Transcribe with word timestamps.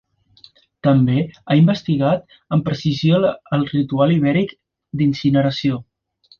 També 0.87 1.17
ha 1.25 1.57
investigat 1.59 2.25
amb 2.57 2.67
precisió 2.71 3.21
el 3.59 3.69
ritual 3.77 4.17
ibèric 4.19 4.59
d'incineració. 5.03 5.83